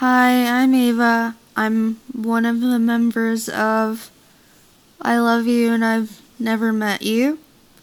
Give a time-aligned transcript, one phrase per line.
[0.00, 1.36] Hi, I'm Ava.
[1.56, 4.10] I'm one of the members of
[5.00, 7.38] I Love You and I've Never Met You,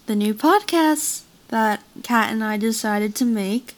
[0.05, 3.73] the new podcast that Kat and I decided to make,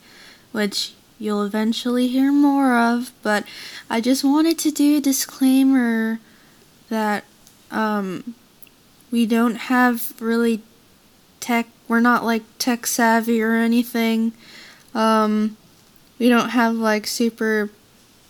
[0.51, 3.13] which you'll eventually hear more of.
[3.23, 3.45] But
[3.89, 6.19] I just wanted to do a disclaimer
[6.89, 7.23] that
[7.71, 8.35] um,
[9.11, 10.61] we don't have really
[11.39, 14.33] tech, we're not like tech savvy or anything.
[14.93, 15.55] Um,
[16.19, 17.69] we don't have like super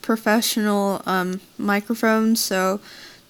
[0.06, 2.80] professional um, microphones, so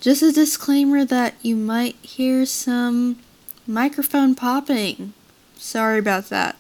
[0.02, 3.18] just a disclaimer that you might hear some
[3.66, 5.14] microphone popping.
[5.56, 6.58] Sorry about that.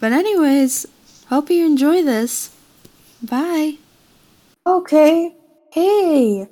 [0.00, 0.86] But, anyways,
[1.28, 2.54] hope you enjoy this.
[3.20, 3.74] Bye.
[4.64, 5.34] Okay.
[5.72, 6.48] Hey.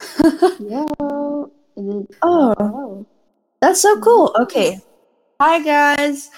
[0.60, 1.52] Yo.
[2.22, 2.54] Oh.
[2.58, 3.06] Hello.
[3.60, 4.34] That's so cool.
[4.40, 4.80] Okay.
[5.40, 6.28] Hi guys.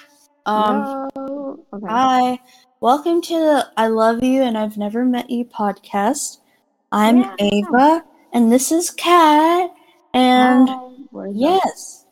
[0.44, 1.64] Um Yo.
[1.72, 1.86] Okay.
[1.88, 2.38] hi.
[2.80, 6.38] Welcome to the I Love You and I've Never Met You podcast.
[6.90, 7.34] I'm Yeah.
[7.38, 9.70] Ava and this is Kat
[10.14, 11.26] and Hi.
[11.32, 12.06] Yes.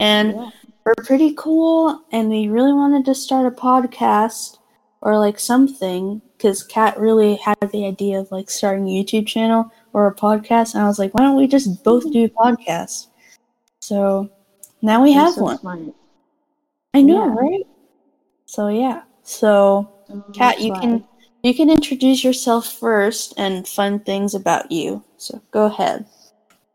[0.00, 0.34] And?
[0.34, 0.50] Yeah.
[0.84, 4.58] we're pretty cool and we really wanted to start a podcast
[5.02, 9.70] or like something because Kat really had the idea of like starting a YouTube channel
[9.92, 13.08] or a podcast and I was like, why don't we just both do a podcast?
[13.80, 14.30] So
[14.80, 15.58] now we have so one.
[15.58, 15.80] Smart.
[16.94, 17.34] I know, Yeah.
[17.34, 17.66] right?
[18.46, 19.02] So yeah.
[19.26, 19.90] So
[20.32, 21.04] Kat, you can
[21.42, 25.02] you can introduce yourself first and fun things about you.
[25.18, 26.06] So go ahead.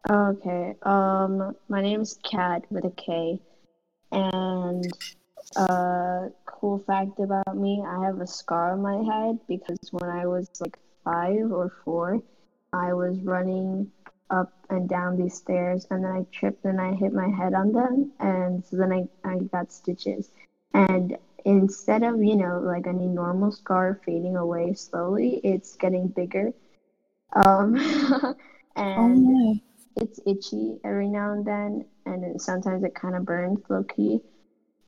[0.09, 0.75] Okay.
[0.83, 3.39] Um, my name's Kat with a K,
[4.11, 4.85] and
[5.55, 10.27] uh, cool fact about me: I have a scar on my head because when I
[10.27, 12.21] was like five or four,
[12.73, 13.89] I was running
[14.29, 17.71] up and down these stairs, and then I tripped and I hit my head on
[17.71, 20.31] them, and so then I I got stitches,
[20.73, 26.53] and instead of you know like any normal scar fading away slowly, it's getting bigger.
[27.35, 27.75] Um,
[28.97, 29.59] Oh and no.
[29.97, 34.19] it's itchy every now and then, and it, sometimes it kind of burns low key.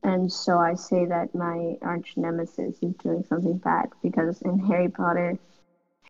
[0.02, 4.88] And so I say that my arch nemesis is doing something bad because in Harry
[4.88, 5.38] Potter,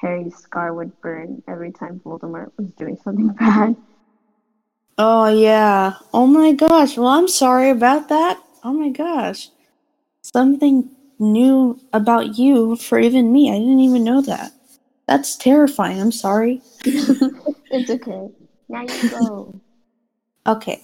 [0.01, 3.77] Harry's scar would burn every time Voldemort was doing something bad.
[4.99, 5.95] Oh yeah.
[6.13, 6.97] Oh my gosh.
[6.97, 8.43] Well, I'm sorry about that.
[8.63, 9.51] Oh my gosh.
[10.25, 13.51] Something new about you for even me.
[13.51, 14.53] I didn't even know that.
[15.07, 16.01] That's terrifying.
[16.01, 16.63] I'm sorry.
[16.85, 18.29] it's okay.
[18.69, 19.61] Now you go.
[20.47, 20.83] Okay.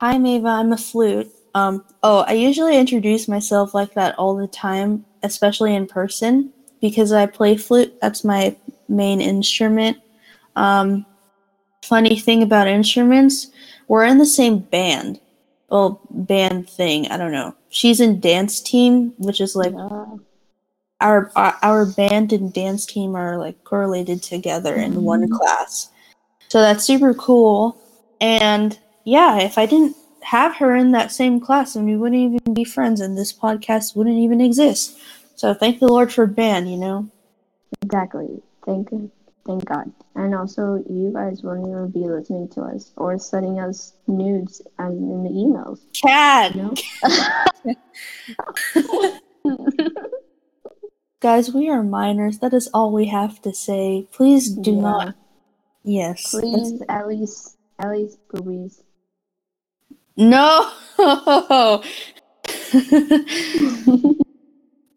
[0.00, 0.60] Hi, Mava.
[0.60, 1.32] I'm a flute.
[1.54, 1.84] Um.
[2.04, 7.26] Oh, I usually introduce myself like that all the time, especially in person, because I
[7.26, 7.92] play flute.
[8.00, 8.56] That's my
[8.88, 9.98] main instrument.
[10.54, 11.06] Um.
[11.82, 13.48] Funny thing about instruments,
[13.88, 15.18] we're in the same band.
[15.70, 17.06] Well, band thing.
[17.08, 17.54] I don't know.
[17.68, 20.06] She's in dance team, which is like Yeah.
[21.00, 25.30] our our, our band and dance team are like correlated together in one Mhm.
[25.30, 25.90] class.
[26.48, 27.76] So that's super cool.
[28.20, 32.52] And yeah, if I didn't have her in that same class, and we wouldn't even
[32.54, 34.98] be friends and this podcast wouldn't even exist.
[35.36, 37.08] So thank the Lord for band, you know?
[37.82, 38.42] Exactly.
[38.66, 38.90] Thank
[39.46, 39.90] thank God.
[40.14, 44.92] And also, you guys won't even be listening to us or sending us nudes as
[44.92, 45.80] in the emails.
[45.92, 46.54] Chad.
[46.54, 46.74] You
[48.94, 49.16] know?
[51.20, 52.38] Guys, we are minors.
[52.38, 54.08] That is all we have to say.
[54.10, 54.80] Please do Yeah.
[54.80, 55.14] not.
[55.84, 56.30] Yes.
[56.32, 58.82] that's- Please, at least, at least boobies.
[60.16, 60.70] No!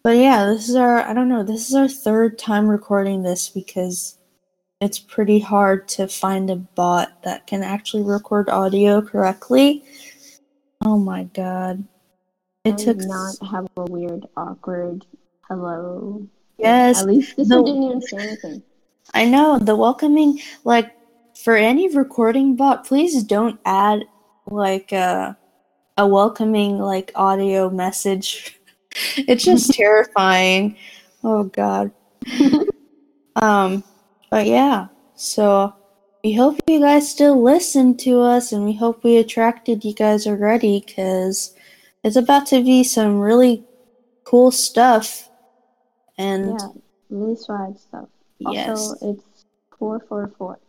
[0.04, 3.48] But yeah, this is our I don't know, this is our third time recording this
[3.50, 4.18] because
[4.84, 9.84] it's pretty hard to find a bot that can actually record audio correctly.
[10.84, 11.84] Oh my god.
[12.66, 15.06] It and took not have a weird, awkward
[15.50, 16.28] hello.
[16.58, 18.64] Yes, At least this the- one didn't even say anything.
[19.14, 20.92] I know the welcoming like
[21.44, 24.06] for any recording bot, please don't add
[24.48, 25.38] like a
[25.98, 28.60] a welcoming like audio message.
[29.18, 30.78] it's just terrifying.
[31.24, 31.92] Oh god.
[33.36, 33.84] Um,
[34.34, 35.76] but yeah, so
[36.24, 40.26] we hope you guys still listen to us and we hope we attracted you guys
[40.26, 41.54] already because
[42.04, 43.64] it's about to be some really
[44.24, 45.30] cool stuff.
[46.18, 46.68] And yeah,
[47.12, 48.10] really swag stuff.
[48.40, 48.70] yes.
[48.70, 49.46] Also, it's
[49.78, 50.60] 444.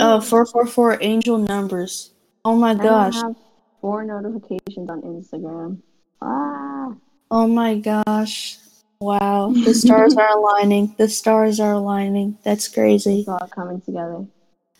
[0.00, 2.12] Oh, 444 angel numbers.
[2.44, 3.16] Oh my gosh.
[3.16, 3.36] I have
[3.80, 5.78] four notifications on Instagram.
[6.20, 6.92] Ah,
[7.30, 8.58] Oh my gosh.
[9.00, 9.52] Wow.
[9.64, 10.94] The stars are aligning.
[10.98, 12.38] The stars are aligning.
[12.42, 13.20] That's crazy.
[13.20, 14.26] it's all coming together.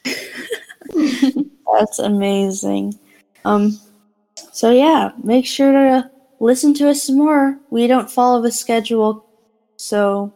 [1.73, 2.99] That's amazing.
[3.45, 3.79] Um
[4.53, 6.11] so yeah, make sure to
[6.41, 7.59] listen to us some more.
[7.71, 9.25] We don't follow the schedule.
[9.77, 10.33] So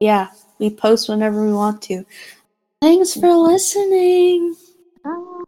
[0.00, 0.28] yeah,
[0.58, 2.04] We post whenever we want to.
[2.80, 4.56] Thanks for listening.
[5.04, 5.42] Ah,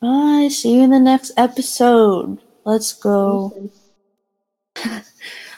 [0.00, 0.48] Bye.
[0.48, 2.38] See you in the next episode.
[2.64, 3.70] Let's go.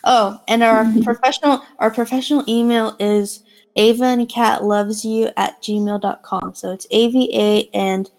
[0.05, 1.03] Oh, and our mm-hmm.
[1.03, 3.43] professional our professional email is
[3.77, 6.55] Ava and Kat loves you at gmail.com.
[6.55, 8.11] So it's AVA and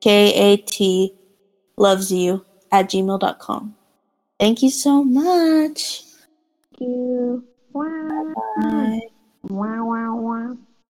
[0.00, 1.14] K A T
[1.76, 3.74] loves you at gmail.com.
[4.38, 6.02] Thank you so much.
[6.78, 7.44] Thank you.
[7.72, 9.00] Bye.
[9.48, 10.56] Wow, wow, wow.